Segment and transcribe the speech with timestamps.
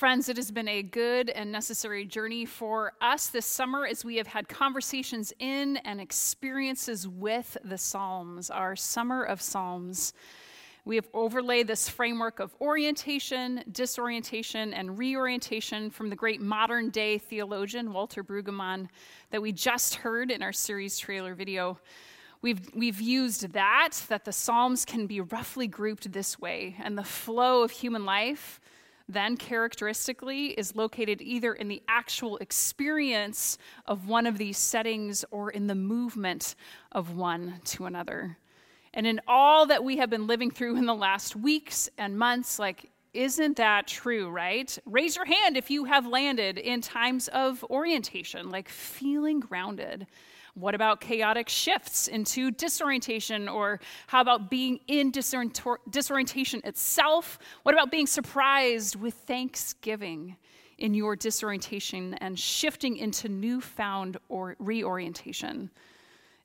[0.00, 4.16] Friends, it has been a good and necessary journey for us this summer as we
[4.16, 10.14] have had conversations in and experiences with the Psalms, our summer of Psalms.
[10.86, 17.18] We have overlaid this framework of orientation, disorientation, and reorientation from the great modern day
[17.18, 18.88] theologian Walter Brueggemann
[19.32, 21.78] that we just heard in our series trailer video.
[22.40, 27.04] We've, we've used that, that the Psalms can be roughly grouped this way, and the
[27.04, 28.59] flow of human life
[29.12, 35.50] then characteristically is located either in the actual experience of one of these settings or
[35.50, 36.54] in the movement
[36.92, 38.38] of one to another.
[38.92, 42.58] And in all that we have been living through in the last weeks and months,
[42.58, 44.76] like, isn't that true, right?
[44.84, 50.06] Raise your hand if you have landed in times of orientation, like feeling grounded
[50.54, 53.48] what about chaotic shifts into disorientation?
[53.48, 57.38] Or how about being in disorientation itself?
[57.62, 60.36] What about being surprised with thanksgiving
[60.78, 65.70] in your disorientation and shifting into newfound or reorientation?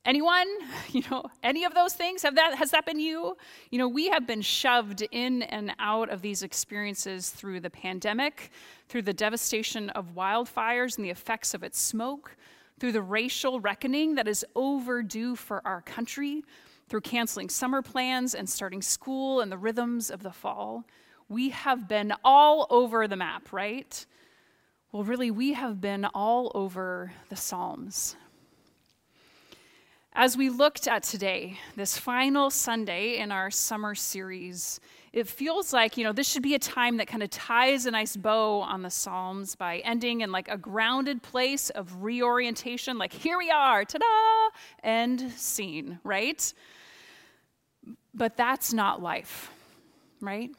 [0.06, 0.48] Anyone?
[0.92, 2.22] You know, any of those things?
[2.22, 3.36] Have that has that been you?
[3.70, 8.52] You know, we have been shoved in and out of these experiences through the pandemic,
[8.88, 12.38] through the devastation of wildfires and the effects of its smoke,
[12.80, 16.44] through the racial reckoning that is overdue for our country,
[16.88, 20.84] through canceling summer plans and starting school and the rhythms of the fall.
[21.30, 24.06] We have been all over the map, right?
[24.92, 28.16] Well, really, we have been all over the Psalms.
[30.14, 34.80] As we looked at today, this final Sunday in our summer series,
[35.16, 37.92] it feels like, you know, this should be a time that kind of ties a
[37.92, 43.14] nice bow on the Psalms by ending in like a grounded place of reorientation, like
[43.14, 44.50] here we are, ta da,
[44.84, 46.54] end scene, right?
[48.14, 49.50] But that's not life,
[50.20, 50.50] right?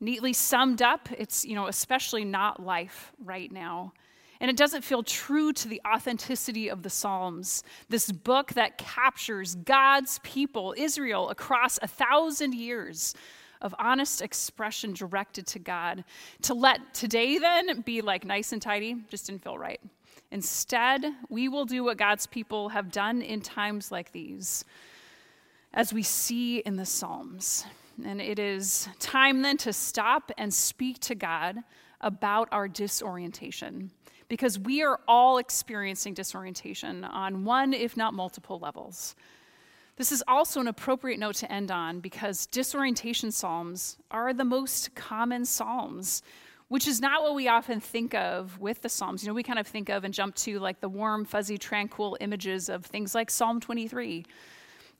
[0.00, 3.94] Neatly summed up, it's, you know, especially not life right now.
[4.38, 9.54] And it doesn't feel true to the authenticity of the Psalms, this book that captures
[9.54, 13.14] God's people, Israel, across a thousand years
[13.62, 16.04] of honest expression directed to God.
[16.42, 19.80] To let today then be like nice and tidy just didn't feel right.
[20.30, 24.64] Instead, we will do what God's people have done in times like these,
[25.74, 27.64] as we see in the Psalms.
[28.04, 31.58] And it is time then to stop and speak to God
[32.00, 33.90] about our disorientation
[34.28, 39.14] because we are all experiencing disorientation on one, if not multiple levels.
[39.96, 44.94] This is also an appropriate note to end on because disorientation psalms are the most
[44.94, 46.22] common psalms,
[46.68, 49.22] which is not what we often think of with the psalms.
[49.22, 52.16] You know, we kind of think of and jump to like the warm, fuzzy, tranquil
[52.20, 54.24] images of things like Psalm 23.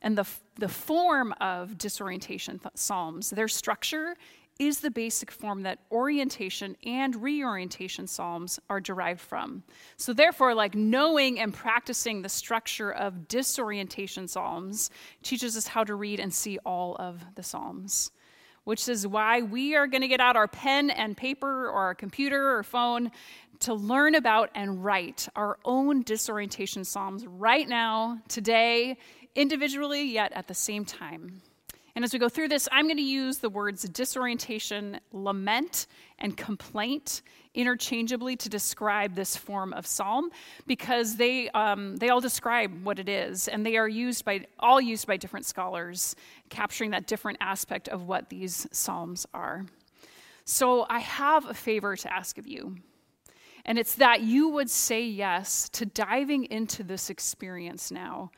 [0.03, 0.27] And the,
[0.57, 4.17] the form of disorientation th- psalms, their structure
[4.59, 9.63] is the basic form that orientation and reorientation psalms are derived from.
[9.97, 14.91] So, therefore, like knowing and practicing the structure of disorientation psalms
[15.23, 18.11] teaches us how to read and see all of the psalms,
[18.65, 21.95] which is why we are going to get out our pen and paper or our
[21.95, 23.11] computer or phone
[23.61, 28.99] to learn about and write our own disorientation psalms right now, today,
[29.35, 31.43] individually, yet at the same time.
[31.95, 35.87] And as we go through this, I'm going to use the words disorientation, lament,
[36.19, 37.23] and complaint
[37.55, 40.31] interchangeably to describe this form of psalm
[40.67, 44.81] because they, um, they all describe what it is and they are used by all
[44.81, 46.17] used by different scholars
[46.49, 49.67] capturing that different aspect of what these psalms are.
[50.45, 52.77] So i have a favor to ask of you
[53.65, 58.31] and it's that you would say yes to diving into this experience now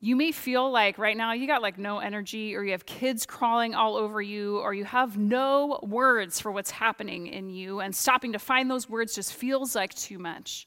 [0.00, 3.26] you may feel like right now you got like no energy, or you have kids
[3.26, 7.94] crawling all over you, or you have no words for what's happening in you, and
[7.94, 10.66] stopping to find those words just feels like too much.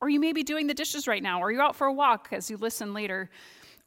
[0.00, 2.28] Or you may be doing the dishes right now, or you're out for a walk
[2.30, 3.28] as you listen later,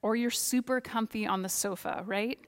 [0.01, 2.39] or you're super comfy on the sofa, right?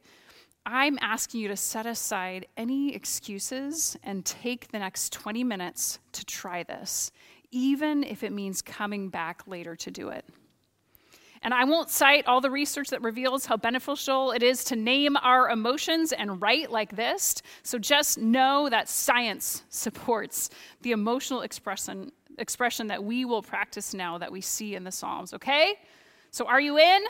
[0.66, 6.26] I'm asking you to set aside any excuses and take the next 20 minutes to
[6.26, 7.12] try this,
[7.52, 10.26] even if it means coming back later to do it.
[11.42, 15.16] And I won't cite all the research that reveals how beneficial it is to name
[15.18, 17.42] our emotions and write like this.
[17.64, 20.50] So just know that science supports
[20.82, 25.34] the emotional expression, expression that we will practice now that we see in the Psalms,
[25.34, 25.76] okay?
[26.32, 27.04] So are you in?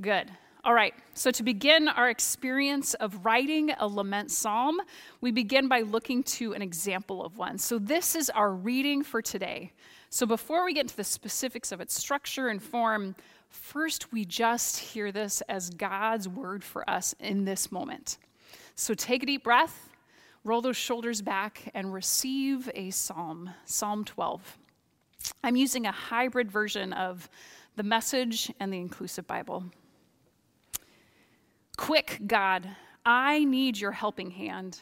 [0.00, 0.30] Good.
[0.64, 4.80] All right, so to begin our experience of writing a lament psalm,
[5.20, 7.58] we begin by looking to an example of one.
[7.58, 9.72] So this is our reading for today.
[10.08, 13.16] So before we get into the specifics of its structure and form,
[13.48, 18.18] first we just hear this as God's word for us in this moment.
[18.76, 19.90] So take a deep breath.
[20.44, 24.58] roll those shoulders back, and receive a psalm, Psalm 12.
[25.44, 27.28] I'm using a hybrid version of
[27.76, 29.64] the message and the inclusive Bible.
[31.76, 32.68] Quick, God,
[33.04, 34.80] I need your helping hand.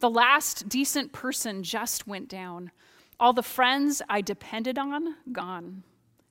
[0.00, 2.70] The last decent person just went down.
[3.18, 5.84] All the friends I depended on, gone.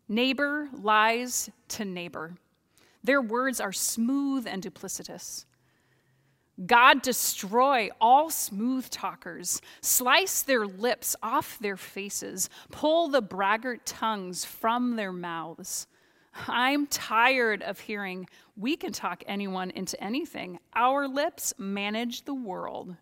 [0.07, 2.35] Neighbor lies to neighbor.
[3.03, 5.45] Their words are smooth and duplicitous.
[6.65, 14.45] God, destroy all smooth talkers, slice their lips off their faces, pull the braggart tongues
[14.45, 15.87] from their mouths.
[16.35, 18.27] I'm tired of hearing
[18.57, 20.59] we can talk anyone into anything.
[20.73, 22.95] Our lips manage the world.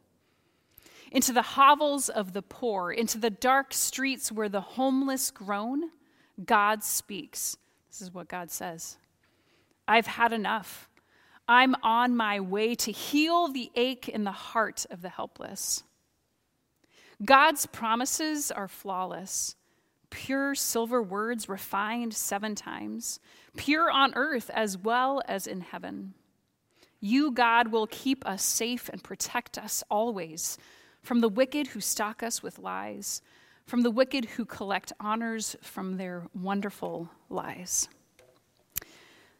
[1.11, 5.89] Into the hovels of the poor, into the dark streets where the homeless groan,
[6.43, 7.57] God speaks.
[7.89, 8.97] This is what God says
[9.87, 10.89] I've had enough.
[11.47, 15.83] I'm on my way to heal the ache in the heart of the helpless.
[17.23, 19.55] God's promises are flawless.
[20.13, 23.19] Pure silver words refined seven times,
[23.57, 26.13] pure on earth as well as in heaven.
[26.99, 30.59] You, God, will keep us safe and protect us always
[31.01, 33.23] from the wicked who stalk us with lies,
[33.65, 37.89] from the wicked who collect honors from their wonderful lies.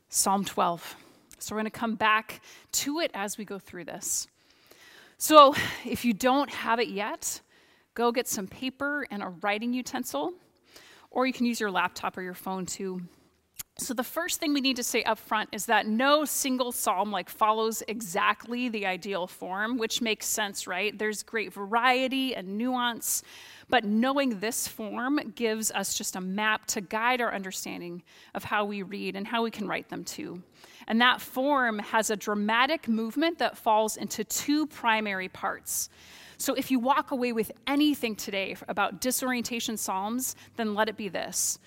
[0.09, 0.95] Psalm 12.
[1.37, 2.41] So we're going to come back
[2.71, 4.27] to it as we go through this.
[5.19, 5.53] So
[5.85, 7.41] if you don't have it yet,
[7.93, 10.33] go get some paper and a writing utensil,
[11.13, 13.01] or you can use your laptop or your phone too.
[13.80, 17.12] So the first thing we need to say up front is that no single psalm
[17.12, 20.98] like follows exactly the ideal form, which makes sense, right?
[20.98, 23.24] There's great variety and nuance,
[23.69, 28.04] but knowing this form gives us just a map to guide our understanding
[28.36, 30.44] of how we read and how we can write them too.
[30.88, 35.89] And that form has a dramatic movement that falls into two primary parts.
[36.44, 41.07] So if you walk away with anything today about disorientation psalms, then let it be
[41.07, 41.57] this.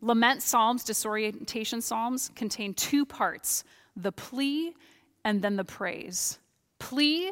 [0.00, 3.62] Lament psalms, disorientation psalms, contain two parts
[3.94, 4.74] the plea
[5.24, 6.40] and then the praise.
[6.80, 7.30] Plea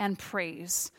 [0.00, 0.90] and praise.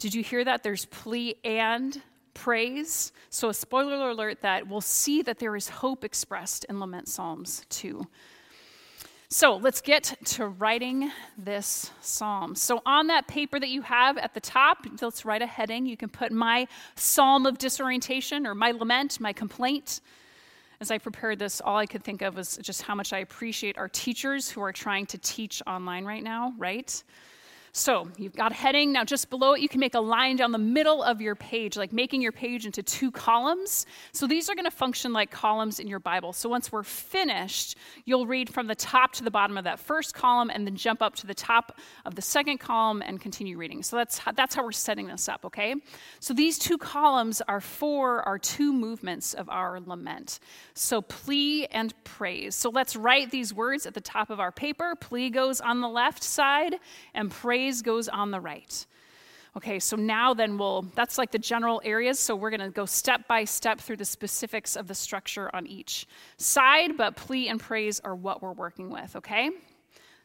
[0.00, 0.64] Did you hear that?
[0.64, 2.02] There's plea and
[2.34, 3.12] praise.
[3.30, 7.64] So, a spoiler alert that we'll see that there is hope expressed in lament psalms
[7.68, 8.08] too.
[9.36, 12.54] So let's get to writing this psalm.
[12.54, 15.84] So, on that paper that you have at the top, let's write a heading.
[15.84, 20.00] You can put my psalm of disorientation or my lament, my complaint.
[20.80, 23.76] As I prepared this, all I could think of was just how much I appreciate
[23.76, 27.04] our teachers who are trying to teach online right now, right?
[27.76, 28.90] So you've got heading.
[28.90, 31.76] Now, just below it, you can make a line down the middle of your page,
[31.76, 33.84] like making your page into two columns.
[34.12, 36.32] So these are going to function like columns in your Bible.
[36.32, 37.76] So once we're finished,
[38.06, 41.02] you'll read from the top to the bottom of that first column and then jump
[41.02, 43.82] up to the top of the second column and continue reading.
[43.82, 45.74] So that's how, that's how we're setting this up, okay?
[46.18, 50.40] So these two columns are for our two movements of our lament.
[50.72, 52.54] So plea and praise.
[52.54, 54.94] So let's write these words at the top of our paper.
[54.98, 56.76] Plea goes on the left side
[57.12, 58.86] and praise praise goes on the right.
[59.56, 62.20] Okay, so now then we'll, that's like the general areas.
[62.20, 65.66] So we're going to go step by step through the specifics of the structure on
[65.66, 69.50] each side, but plea and praise are what we're working with, okay?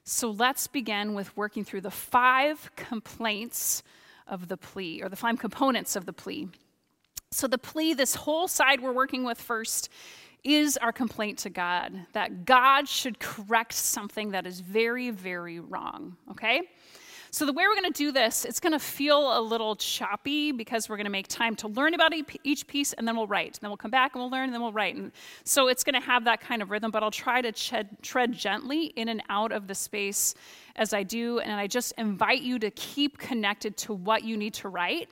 [0.03, 3.81] So let's begin with working through the five complaints
[4.27, 6.47] of the plea, or the five components of the plea.
[7.31, 9.89] So the plea, this whole side we're working with first,
[10.44, 16.18] is our complaint to God that God should correct something that is very, very wrong,
[16.30, 16.61] okay?
[17.33, 20.52] So, the way we're going to do this, it's going to feel a little choppy
[20.52, 22.11] because we're going to make time to learn about
[22.44, 23.54] each piece and then we'll write.
[23.54, 24.97] And then we'll come back and we'll learn and then we'll write.
[24.97, 25.14] And
[25.45, 28.33] so, it's going to have that kind of rhythm, but I'll try to tread, tread
[28.33, 30.35] gently in and out of the space
[30.76, 31.40] as I do.
[31.40, 35.07] And I just invite you to keep connected to what you need to write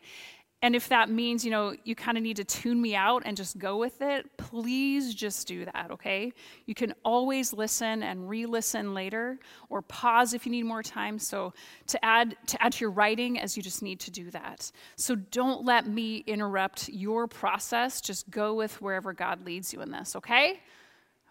[0.62, 3.38] and if that means, you know, you kind of need to tune me out and
[3.38, 6.34] just go with it, please just do that, okay?
[6.66, 9.40] You can always listen and re-listen later
[9.70, 11.18] or pause if you need more time.
[11.18, 11.54] So
[11.88, 14.70] to add to add to your writing as you just need to do that.
[14.98, 18.02] So don't let me interrupt your process.
[18.02, 20.60] Just go with wherever God leads you in this, okay?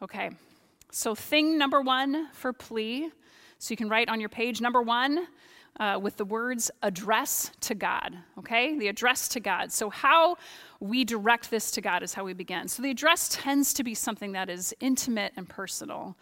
[0.01, 0.31] Okay.
[0.91, 3.11] So thing number 1 for plea.
[3.59, 5.27] So you can write on your page number 1
[5.79, 8.79] uh, with the words address to God, okay?
[8.79, 9.73] The address to God.
[9.73, 10.37] So, how
[10.81, 12.69] we direct this to God is how we begin.
[12.69, 16.17] So, the address tends to be something that is intimate and personal.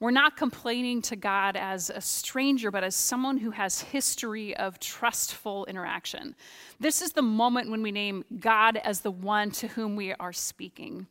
[0.00, 4.80] We're not complaining to God as a stranger, but as someone who has history of
[4.80, 6.34] trustful interaction.
[6.78, 10.32] This is the moment when we name God as the one to whom we are
[10.32, 11.06] speaking.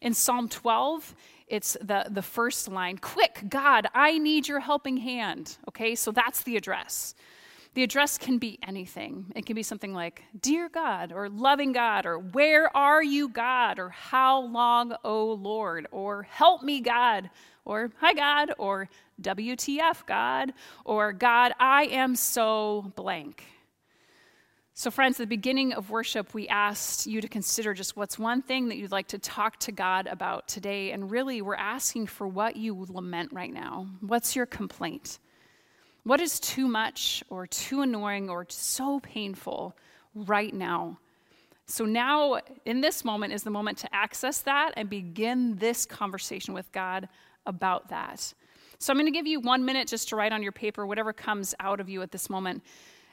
[0.00, 1.14] In Psalm 12,
[1.48, 5.58] it's the, the first line Quick, God, I need your helping hand.
[5.68, 7.14] Okay, so that's the address.
[7.74, 9.32] The address can be anything.
[9.36, 13.78] It can be something like, Dear God, or Loving God, or Where are you, God,
[13.78, 17.30] or How long, O Lord, or Help me, God,
[17.64, 18.88] or Hi, God, or
[19.22, 20.52] WTF, God,
[20.84, 23.44] or God, I am so blank.
[24.74, 28.40] So, friends, at the beginning of worship, we asked you to consider just what's one
[28.40, 30.92] thing that you'd like to talk to God about today.
[30.92, 33.88] And really, we're asking for what you lament right now.
[34.00, 35.18] What's your complaint?
[36.04, 39.76] What is too much or too annoying or so painful
[40.14, 40.98] right now?
[41.66, 46.52] So, now in this moment is the moment to access that and begin this conversation
[46.52, 47.08] with God
[47.46, 48.34] about that.
[48.78, 51.12] So, I'm going to give you one minute just to write on your paper whatever
[51.12, 52.64] comes out of you at this moment.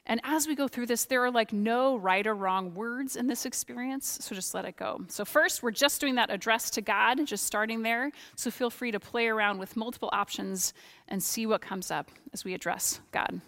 [0.08, 3.28] And as we go through this, there are like no right or wrong words in
[3.28, 5.02] this experience, so just let it go.
[5.10, 8.12] So, first, we're just doing that address to God, just starting there.
[8.36, 10.74] So, feel free to play around with multiple options
[11.10, 13.42] and see what comes up as we address God.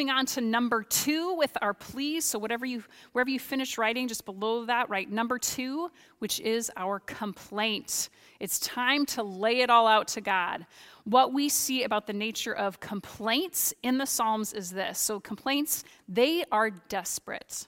[0.00, 2.24] Moving on to number two with our pleas.
[2.24, 5.90] So whatever you, wherever you finish writing, just below that, write number two,
[6.20, 8.08] which is our complaint.
[8.38, 10.64] It's time to lay it all out to God.
[11.04, 14.98] What we see about the nature of complaints in the Psalms is this.
[14.98, 17.66] So complaints, they are desperate.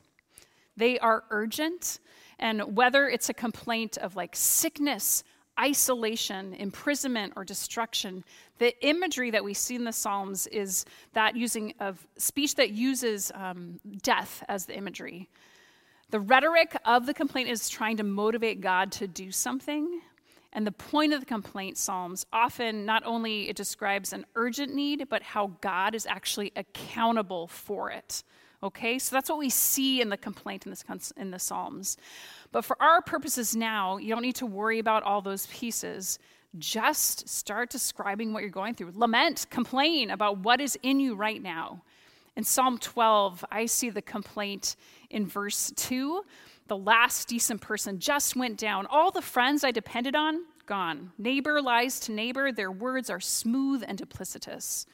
[0.74, 1.98] They are urgent.
[2.38, 5.22] And whether it's a complaint of like sickness,
[5.62, 8.24] isolation, imprisonment, or destruction.
[8.58, 13.30] The imagery that we see in the Psalms is that using of speech that uses
[13.34, 15.28] um, death as the imagery.
[16.10, 20.00] The rhetoric of the complaint is trying to motivate God to do something.
[20.52, 25.08] And the point of the complaint psalms often not only it describes an urgent need,
[25.08, 28.24] but how God is actually accountable for it.
[28.64, 31.96] Okay, so that's what we see in the complaint in, this, in the Psalms.
[32.52, 36.20] But for our purposes now, you don't need to worry about all those pieces.
[36.58, 38.92] Just start describing what you're going through.
[38.94, 41.82] Lament, complain about what is in you right now.
[42.36, 44.76] In Psalm 12, I see the complaint
[45.10, 46.22] in verse 2.
[46.68, 48.86] The last decent person just went down.
[48.86, 51.10] All the friends I depended on, gone.
[51.18, 52.52] Neighbor lies to neighbor.
[52.52, 54.86] Their words are smooth and duplicitous.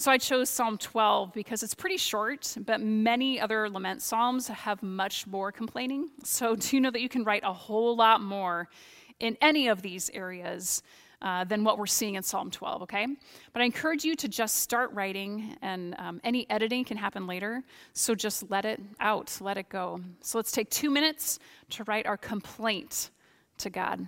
[0.00, 4.82] So I chose Psalm 12 because it's pretty short, but many other lament psalms have
[4.82, 6.08] much more complaining.
[6.24, 8.70] So do know that you can write a whole lot more
[9.18, 10.82] in any of these areas
[11.20, 13.08] uh, than what we're seeing in Psalm 12, okay?
[13.52, 17.62] But I encourage you to just start writing, and um, any editing can happen later.
[17.92, 20.00] So just let it out, let it go.
[20.22, 21.38] So let's take two minutes
[21.72, 23.10] to write our complaint
[23.58, 24.06] to God.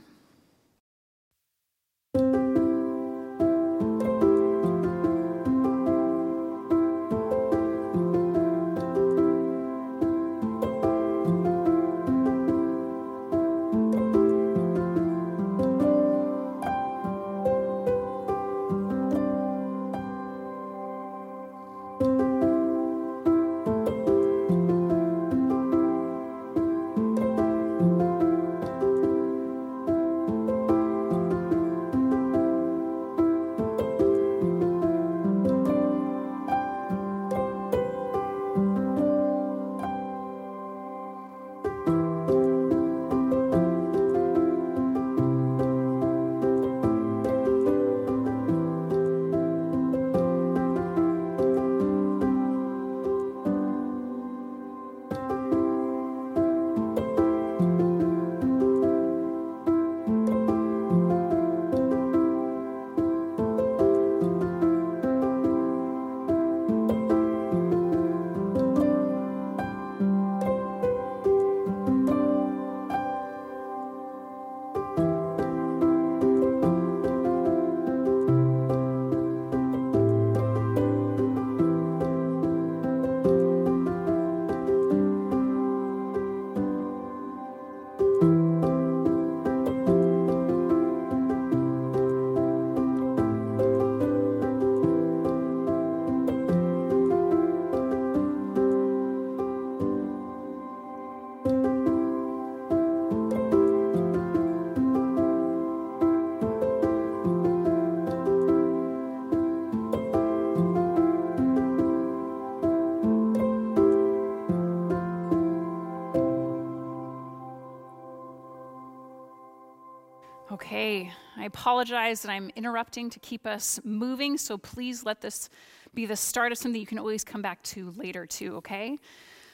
[121.63, 125.49] Apologize that I'm interrupting to keep us moving, so please let this
[125.95, 128.99] be the start of something you can always come back to later, too, okay?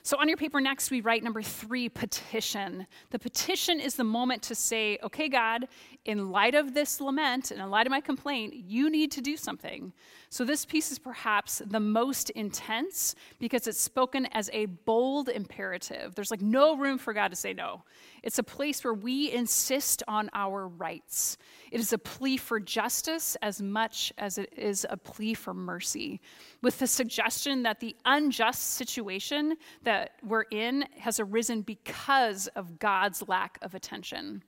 [0.09, 2.87] So, on your paper next, we write number three petition.
[3.11, 5.69] The petition is the moment to say, okay, God,
[6.07, 9.37] in light of this lament and in light of my complaint, you need to do
[9.37, 9.93] something.
[10.31, 16.15] So, this piece is perhaps the most intense because it's spoken as a bold imperative.
[16.15, 17.83] There's like no room for God to say no.
[18.23, 21.37] It's a place where we insist on our rights.
[21.71, 26.23] It is a plea for justice as much as it is a plea for mercy,
[26.63, 33.27] with the suggestion that the unjust situation that we're in has arisen because of God's
[33.29, 34.43] lack of attention.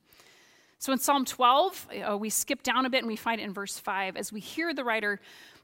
[0.78, 3.78] So in Psalm 12, uh, we skip down a bit and we find in verse
[3.78, 5.20] 5 as we hear the writer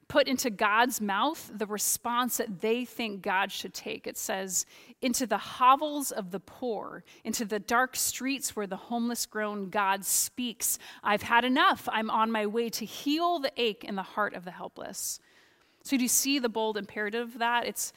[0.09, 4.07] put into God's mouth the response that they think God should take.
[4.07, 4.67] It says,
[5.03, 10.05] Into the hovels of the poor, into the dark streets where the homeless groan, God
[10.05, 11.89] speaks, I've had enough.
[11.91, 15.19] I'm on my way to heal the ache in the heart of the helpless.
[15.83, 17.67] So, do you see the bold imperative of that?
[17.67, 17.93] It's,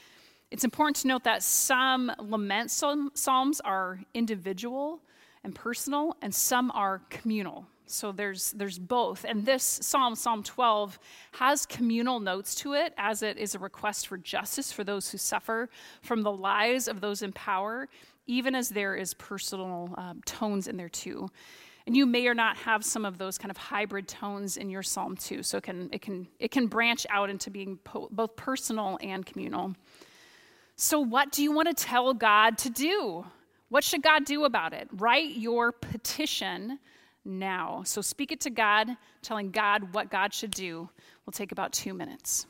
[0.51, 5.01] it's important to note that some lament psalms are individual
[5.43, 7.65] and personal, and some are communal.
[7.85, 9.25] So there's there's both.
[9.27, 10.99] And this psalm, Psalm 12,
[11.33, 15.17] has communal notes to it as it is a request for justice for those who
[15.17, 15.69] suffer
[16.01, 17.87] from the lies of those in power,
[18.27, 21.29] even as there is personal um, tones in there too.
[21.87, 24.83] And you may or not have some of those kind of hybrid tones in your
[24.83, 25.41] psalm too.
[25.41, 29.25] So it can it can it can branch out into being po- both personal and
[29.25, 29.73] communal.
[30.81, 33.25] So what do you want to tell God to do?
[33.67, 34.87] What should God do about it?
[34.93, 36.79] Write your petition
[37.25, 37.83] now.
[37.85, 40.89] So speak it to God, telling God what God should do.
[41.25, 42.47] Will take about two minutes.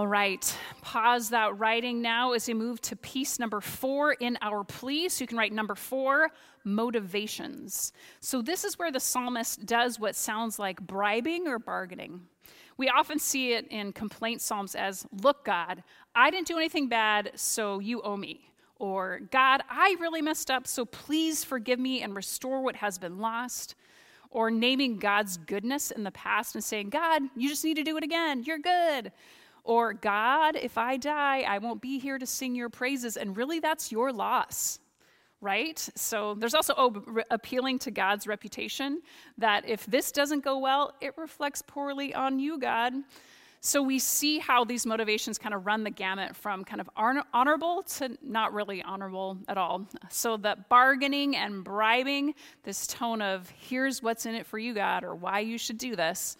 [0.00, 5.10] Right, pause that writing now as we move to piece number four in our plea.
[5.10, 6.30] So you can write number four,
[6.64, 7.92] motivations.
[8.20, 12.22] So this is where the psalmist does what sounds like bribing or bargaining.
[12.78, 15.82] We often see it in complaint psalms as, Look, God,
[16.14, 18.48] I didn't do anything bad, so you owe me.
[18.78, 23.18] Or, God, I really messed up, so please forgive me and restore what has been
[23.18, 23.74] lost.
[24.30, 27.98] Or naming God's goodness in the past and saying, God, you just need to do
[27.98, 28.42] it again.
[28.42, 29.12] You're good.
[29.64, 33.16] Or, God, if I die, I won't be here to sing your praises.
[33.16, 34.80] And really, that's your loss,
[35.40, 35.78] right?
[35.94, 39.02] So there's also oh, re- appealing to God's reputation
[39.38, 42.92] that if this doesn't go well, it reflects poorly on you, God.
[43.64, 47.84] So we see how these motivations kind of run the gamut from kind of honorable
[47.84, 49.86] to not really honorable at all.
[50.10, 55.04] So that bargaining and bribing, this tone of here's what's in it for you, God,
[55.04, 56.36] or why you should do this,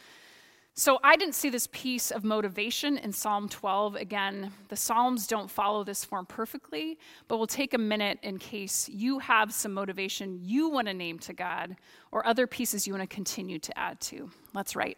[0.74, 3.96] so I didn't see this piece of motivation in Psalm 12.
[3.96, 8.88] Again, the Psalms don't follow this form perfectly, but we'll take a minute in case
[8.88, 11.76] you have some motivation you want to name to God
[12.10, 14.30] or other pieces you want to continue to add to.
[14.54, 14.96] Let's write.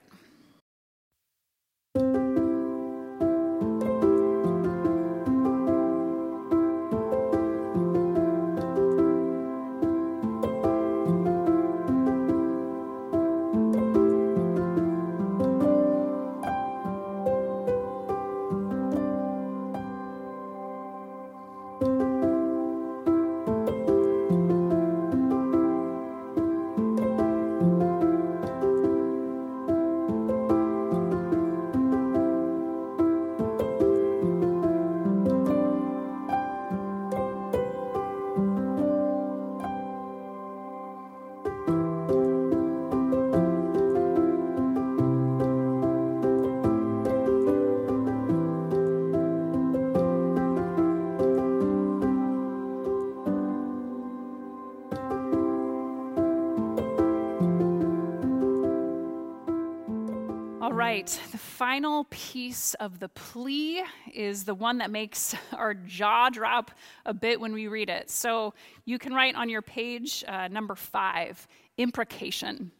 [60.94, 66.70] Right, the final piece of the plea is the one that makes our jaw drop
[67.04, 68.10] a bit when we read it.
[68.10, 68.54] So
[68.84, 72.70] you can write on your page uh, number five, imprecation,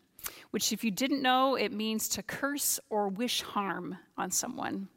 [0.53, 4.89] which, if you didn't know, it means to curse or wish harm on someone.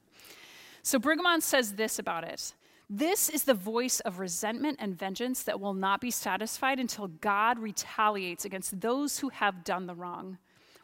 [0.83, 2.53] So Brueggemann says this about it.
[2.89, 7.59] This is the voice of resentment and vengeance that will not be satisfied until God
[7.59, 10.37] retaliates against those who have done the wrong.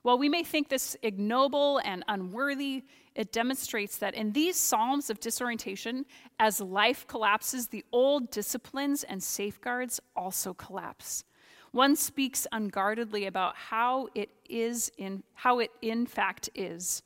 [0.03, 2.83] While we may think this ignoble and unworthy,
[3.15, 6.05] it demonstrates that in these Psalms of disorientation,
[6.39, 11.23] as life collapses, the old disciplines and safeguards also collapse.
[11.71, 17.01] One speaks unguardedly about how it is in how it in fact is.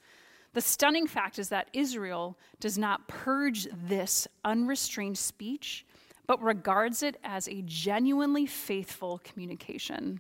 [0.54, 5.86] The stunning fact is that Israel does not purge this unrestrained speech,
[6.26, 10.20] but regards it as a genuinely faithful communication.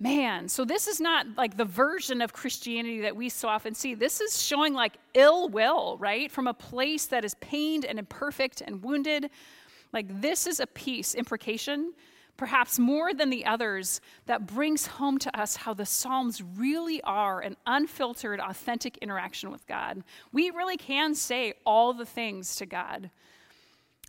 [0.00, 3.94] Man, so this is not like the version of Christianity that we so often see.
[3.94, 6.30] This is showing like ill will, right?
[6.30, 9.28] From a place that is pained and imperfect and wounded.
[9.92, 11.94] Like this is a piece, imprecation,
[12.36, 17.40] perhaps more than the others, that brings home to us how the Psalms really are
[17.40, 20.04] an unfiltered, authentic interaction with God.
[20.30, 23.10] We really can say all the things to God.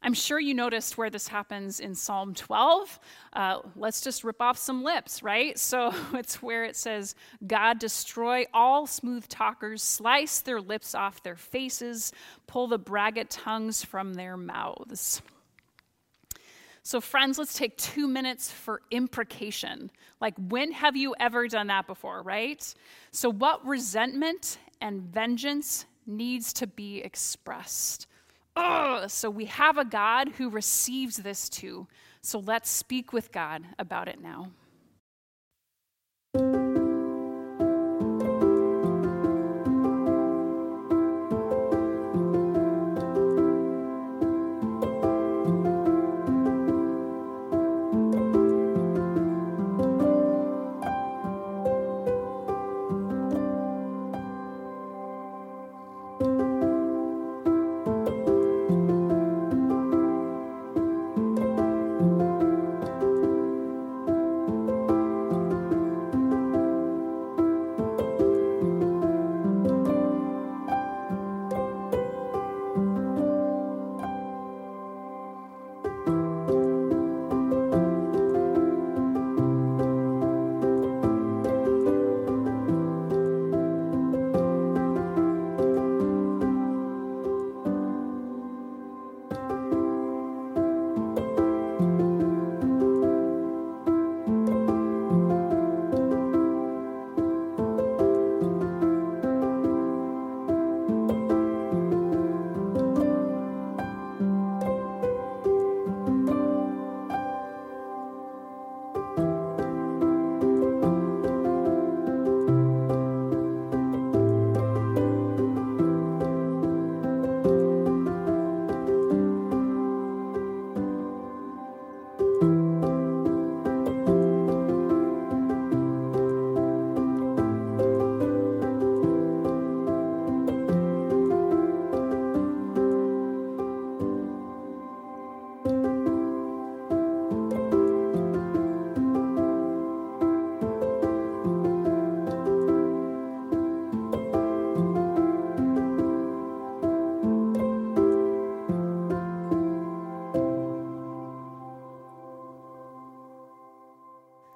[0.02, 3.00] I'm sure you noticed where this happens in Psalm 12.
[3.34, 5.58] Uh, let's just rip off some lips, right?
[5.60, 11.36] So it's where it says, God destroy all smooth talkers, slice their lips off their
[11.36, 12.14] faces,
[12.48, 15.22] pull the braggart tongues from their mouths.
[16.82, 19.92] So, friends, let's take two minutes for imprecation.
[20.22, 22.74] Like, when have you ever done that before, right?
[23.12, 28.08] So, what resentment and vengeance needs to be expressed?
[28.60, 31.88] Oh, so we have a God who receives this too.
[32.22, 34.52] So let's speak with God about it now.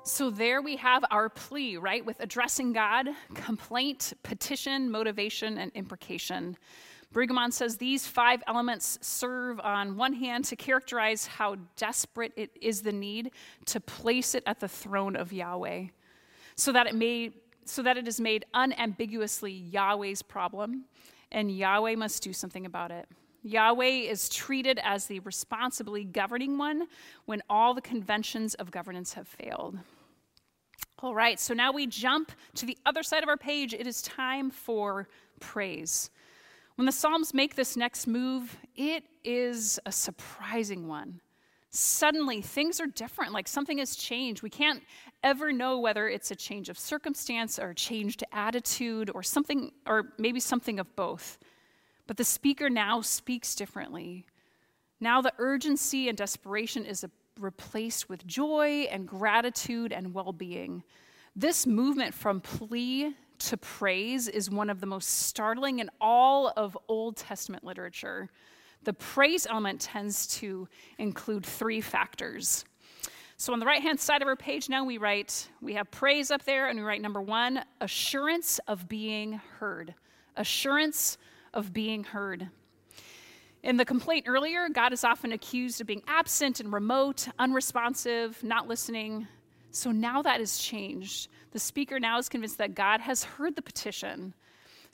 [0.06, 6.58] So there we have our plea, right, with addressing God, complaint, petition, motivation, and imprecation.
[7.14, 12.82] Brueggemann says these five elements serve, on one hand, to characterize how desperate it is
[12.82, 13.32] the need
[13.66, 15.86] to place it at the throne of Yahweh,
[16.58, 17.32] so that it may,
[17.64, 20.84] so that it is made unambiguously Yahweh's problem,
[21.32, 23.08] and Yahweh must do something about it.
[23.42, 26.88] Yahweh is treated as the responsibly governing one
[27.26, 29.80] when all the conventions of governance have failed.
[31.04, 33.74] All right, so now we jump to the other side of our page.
[33.74, 35.10] It is time for
[35.42, 36.10] praise.
[36.76, 41.20] When the Psalms make this next move, it is a surprising one.
[41.72, 44.44] Suddenly, things are different, like something has changed.
[44.44, 44.82] We can't
[45.26, 50.14] ever know whether it's a change of circumstance or a changed attitude or something, or
[50.18, 51.38] maybe something of both.
[52.08, 54.26] But the speaker now speaks differently.
[55.02, 60.84] Now the urgency and desperation is a replaced with joy and gratitude and well being.
[61.36, 66.78] This movement from plea to praise is one of the most startling in all of
[66.88, 68.30] Old Testament literature.
[68.84, 70.68] The praise element tends to
[70.98, 72.66] include three factors.
[73.38, 76.32] So on the right hand side of our page now, we write, we have praise
[76.32, 79.96] up there, and we write number one, assurance of being heard.
[80.38, 81.18] Assurance
[81.54, 82.50] of being heard.
[83.64, 88.68] In the complaint earlier, God is often accused of being absent and remote, unresponsive, not
[88.68, 89.28] listening.
[89.72, 91.30] So now that has changed.
[91.52, 94.34] The speaker now is convinced that God has heard the petition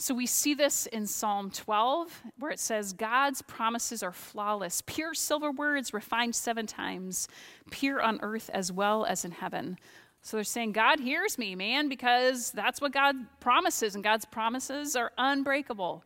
[0.01, 5.13] so we see this in Psalm 12, where it says, God's promises are flawless, pure
[5.13, 7.27] silver words refined seven times,
[7.69, 9.77] pure on earth as well as in heaven.
[10.21, 14.95] So they're saying, God hears me, man, because that's what God promises, and God's promises
[14.95, 16.05] are unbreakable.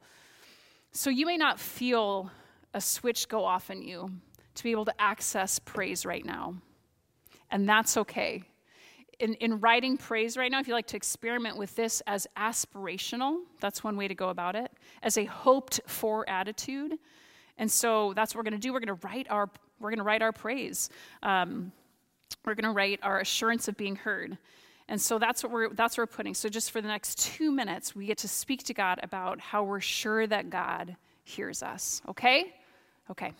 [0.92, 2.32] So you may not feel
[2.74, 4.12] a switch go off in you
[4.56, 6.56] to be able to access praise right now.
[7.52, 8.44] And that's okay
[9.20, 13.40] in, in writing praise right now, if you like to experiment with this as aspirational,
[13.60, 16.98] that's one way to go about it, as a hoped for attitude.
[17.58, 18.74] And so that's what we're going to do.
[18.74, 20.90] We're going to write our we're going to write our praise.
[21.24, 21.72] Um,
[22.46, 24.38] we're going to write our assurance of being heard.
[24.88, 26.34] And so that's what we're that's what we're putting.
[26.34, 29.64] So just for the next two minutes, we get to speak to God about how
[29.64, 32.02] we're sure that God hears us.
[32.10, 32.54] Okay?
[33.10, 33.34] Okay.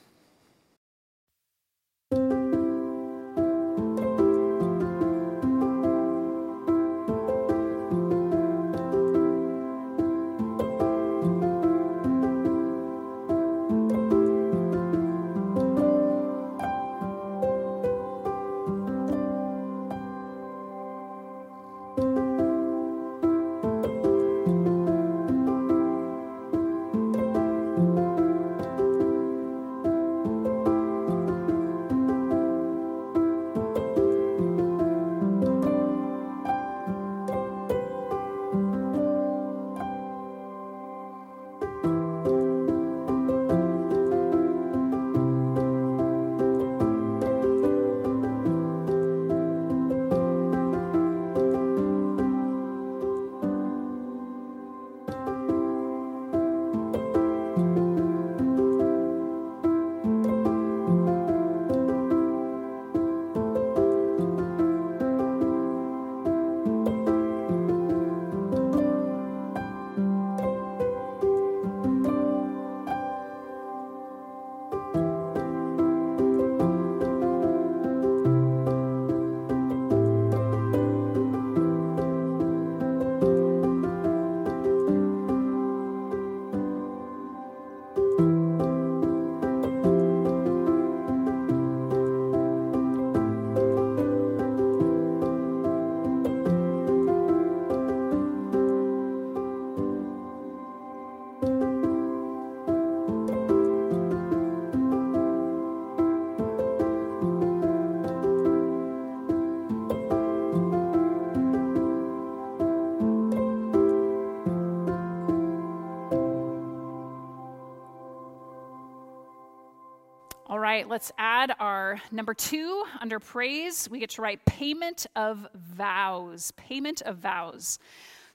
[120.94, 123.90] Let's add our number two under praise.
[123.90, 126.52] We get to write payment of vows.
[126.52, 127.80] Payment of vows.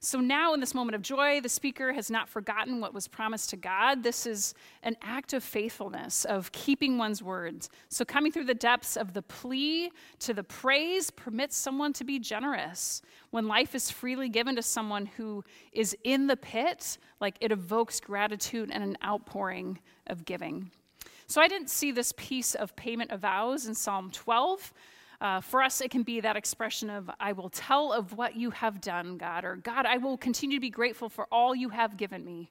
[0.00, 3.50] So now, in this moment of joy, the speaker has not forgotten what was promised
[3.50, 4.02] to God.
[4.02, 7.70] This is an act of faithfulness, of keeping one's words.
[7.90, 12.18] So, coming through the depths of the plea to the praise permits someone to be
[12.18, 13.02] generous.
[13.30, 18.00] When life is freely given to someone who is in the pit, like it evokes
[18.00, 20.72] gratitude and an outpouring of giving.
[21.28, 24.72] So I didn't see this piece of payment of vows in Psalm 12.
[25.20, 28.50] Uh, for us, it can be that expression of, I will tell of what you
[28.50, 31.96] have done, God, or God, I will continue to be grateful for all you have
[31.98, 32.50] given me.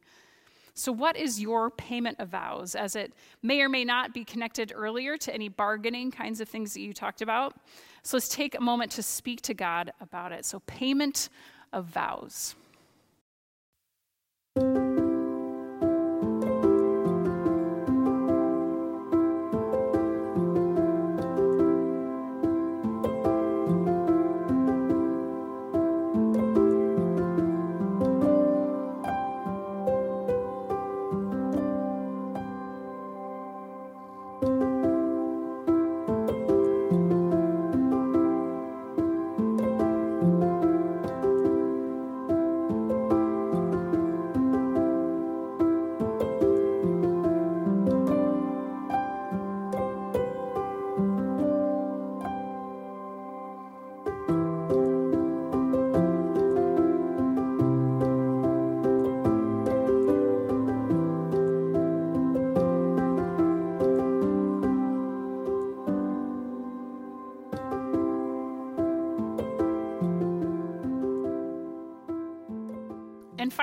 [0.75, 4.71] So, what is your payment of vows, as it may or may not be connected
[4.75, 7.55] earlier to any bargaining kinds of things that you talked about?
[8.03, 10.45] So, let's take a moment to speak to God about it.
[10.45, 11.29] So, payment
[11.73, 12.53] of vows.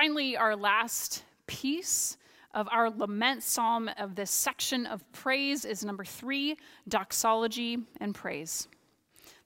[0.05, 2.15] Finally, our last piece
[2.53, 6.55] of our lament psalm of this section of praise is number three
[6.87, 8.67] doxology and praise.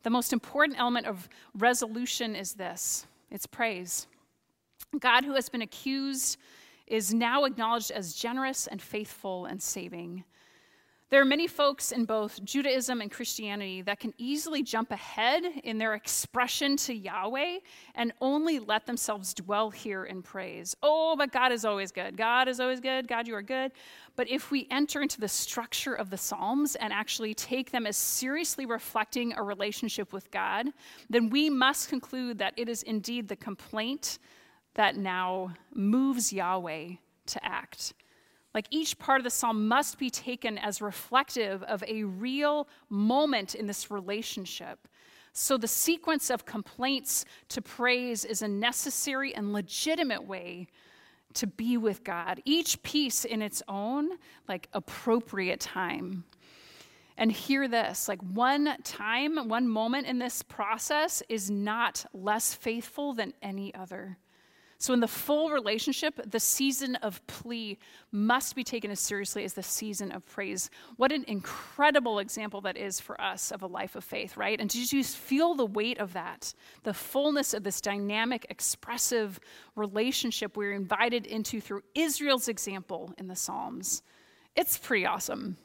[0.03, 4.07] The most important element of resolution is this it's praise.
[4.99, 6.35] God, who has been accused,
[6.87, 10.25] is now acknowledged as generous and faithful and saving.
[11.09, 15.79] There are many folks in both Judaism and Christianity that can easily jump ahead in
[15.79, 17.59] their expression to Yahweh
[17.95, 20.75] and only let themselves dwell here in praise.
[20.83, 22.15] Oh, but God is always good.
[22.15, 23.07] God is always good.
[23.07, 23.71] God, you are good.
[24.15, 27.97] But if we enter into the structure of the Psalms and actually take them as
[27.97, 30.67] seriously reflecting a relationship with God,
[31.09, 34.19] then we must conclude that it is indeed the complaint
[34.75, 36.89] that now moves Yahweh
[37.25, 37.95] to act.
[38.53, 43.55] Like each part of the psalm must be taken as reflective of a real moment
[43.55, 44.87] in this relationship.
[45.33, 50.67] So the sequence of complaints to praise is a necessary and legitimate way
[51.35, 54.09] to be with God, each piece in its own,
[54.47, 56.23] like appropriate time.
[57.17, 63.13] And hear this like one time, one moment in this process is not less faithful
[63.13, 64.17] than any other.
[64.81, 67.77] So, in the full relationship, the season of plea
[68.13, 70.69] must be taken as seriously as the season of praise.
[70.95, 74.57] What an incredible example that is for us of a life of faith, right?
[74.57, 76.53] And did you feel the weight of that?
[76.83, 79.37] The fullness of this dynamic, expressive
[79.75, 84.01] relationship we're invited into through Israel's example in the Psalms.
[84.55, 85.57] It's pretty awesome.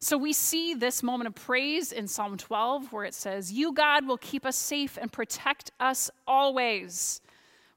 [0.00, 4.08] So we see this moment of praise in Psalm 12 where it says, You, God,
[4.08, 7.20] will keep us safe and protect us always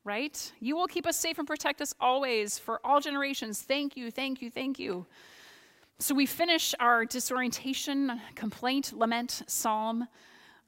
[0.07, 0.53] right?
[0.61, 3.61] You will keep us safe and protect us always for all generations.
[3.61, 5.05] Thank you, thank you, thank you.
[5.99, 10.07] So we finish our disorientation, complaint, lament psalm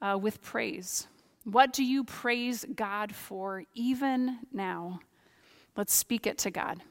[0.02, 1.06] uh, with praise.
[1.44, 5.00] What do you praise God for even now?
[5.74, 6.82] Let's speak it to God.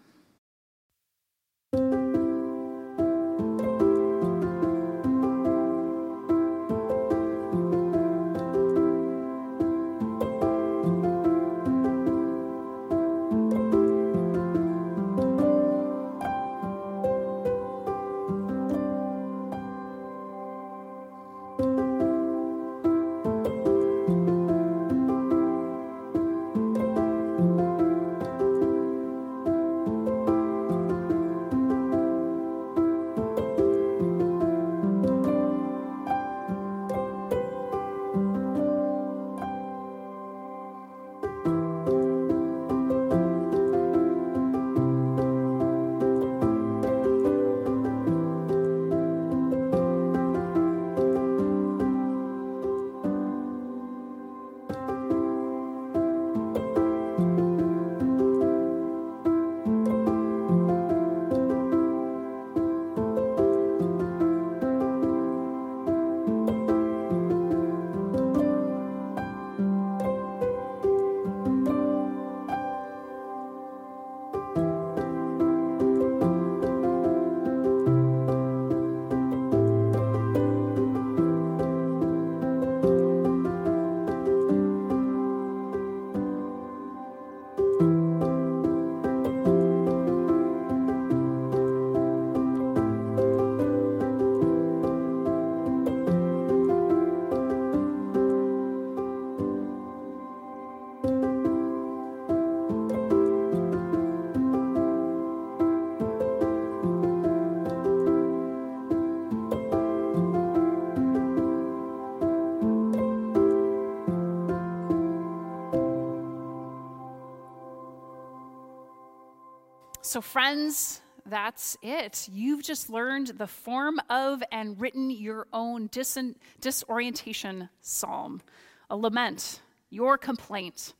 [120.10, 122.28] So, friends, that's it.
[122.34, 126.18] You've just learned the form of and written your own dis-
[126.60, 128.42] disorientation psalm,
[128.90, 130.96] a lament, your complaint,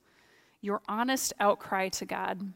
[0.60, 2.52] your honest outcry to God.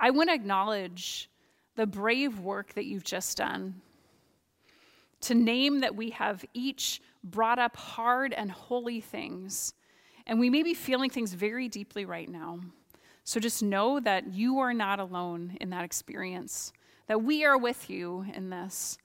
[0.00, 1.30] I want to acknowledge
[1.76, 3.80] the brave work that you've just done.
[5.20, 9.72] To name that we have each brought up hard and holy things,
[10.26, 12.58] and we may be feeling things very deeply right now.
[13.24, 16.72] So just know that you are not alone in that experience,
[17.06, 18.98] that we are with you in this,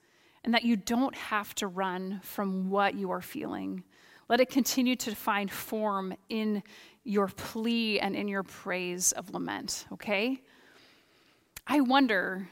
[0.44, 3.84] and that you don't have to run from what you are feeling.
[4.28, 6.64] Let it continue to find form in
[7.04, 10.42] your plea and in your praise of lament, okay?
[11.66, 12.50] I wonder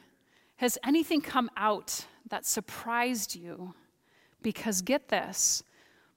[0.57, 3.76] has anything come out that surprised you?
[4.41, 5.63] Because get this,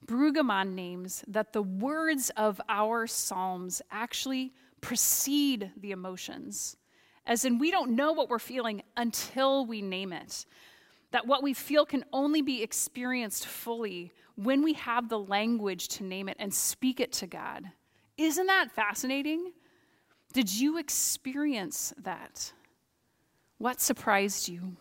[0.07, 6.77] Brueggemann names that the words of our Psalms actually precede the emotions.
[7.27, 10.47] As in, we don't know what we're feeling until we name it.
[11.13, 16.05] That what we feel can only be experienced fully when we have the language to
[16.05, 17.65] name it and speak it to God.
[18.17, 19.53] Isn't that fascinating?
[20.33, 22.53] Did you experience that?
[23.59, 24.77] What surprised you?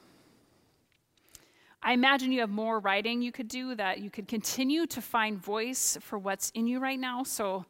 [1.82, 5.42] I imagine you have more writing you could do that you could continue to find
[5.42, 7.24] voice for what's in you right now.
[7.24, 7.66] So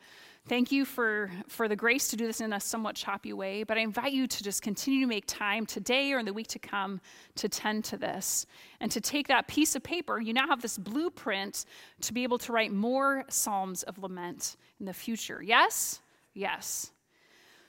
[0.49, 3.63] thank you for, for the grace to do this in a somewhat choppy way.
[3.63, 6.47] But I invite you to just continue to make time today or in the week
[6.47, 6.99] to come
[7.35, 8.47] to tend to this
[8.79, 10.19] and to take that piece of paper.
[10.19, 11.65] You now have this blueprint
[12.01, 15.41] to be able to write more Psalms of lament in the future.
[15.43, 16.01] Yes?
[16.33, 16.91] Yes.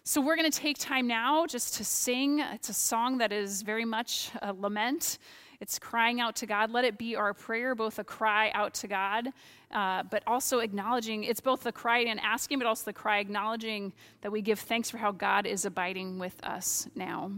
[0.03, 2.41] So, we're going to take time now just to sing.
[2.41, 5.19] It's a song that is very much a lament.
[5.61, 6.71] It's crying out to God.
[6.71, 9.29] Let it be our prayer, both a cry out to God,
[9.71, 13.93] uh, but also acknowledging it's both the cry and asking, but also the cry acknowledging
[14.23, 17.31] that we give thanks for how God is abiding with us now.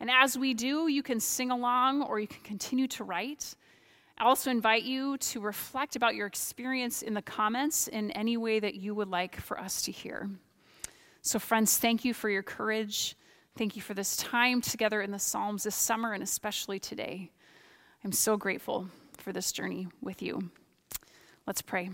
[0.00, 3.54] And as we do, you can sing along or you can continue to write.
[4.16, 8.58] I also invite you to reflect about your experience in the comments in any way
[8.58, 10.28] that you would like for us to hear.
[11.22, 13.16] So, friends, thank you for your courage.
[13.58, 17.32] Thank you for this time together in the Psalms this summer and especially today.
[18.04, 18.86] I'm so grateful
[19.16, 20.52] for this journey with you.
[21.44, 21.90] Let's pray.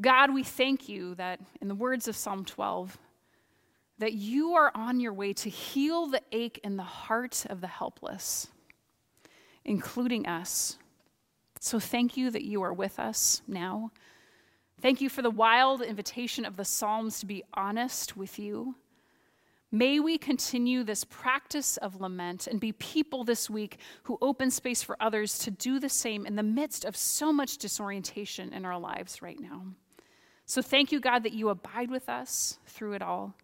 [0.00, 2.96] God, we thank you that in the words of Psalm 12,
[3.98, 7.66] that you are on your way to heal the ache in the heart of the
[7.66, 8.48] helpless,
[9.62, 10.78] including us.
[11.60, 13.90] So thank you that you are with us now.
[14.80, 18.74] Thank you for the wild invitation of the Psalms to be honest with you
[19.72, 24.82] May we continue this practice of lament and be people this week who open space
[24.82, 28.78] for others to do the same in the midst of so much disorientation in our
[28.78, 29.62] lives right now.
[30.44, 33.34] So thank you, God, that you abide with us through it all.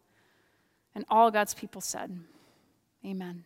[0.95, 2.17] And all God's people said,
[3.05, 3.43] Amen.